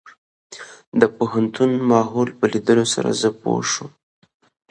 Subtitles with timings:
[0.99, 3.91] د پوهنتون ماحول په ليدلو سره زه پوه شوم.